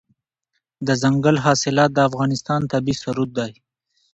[0.87, 3.51] دځنګل حاصلات د افغانستان طبعي ثروت دی.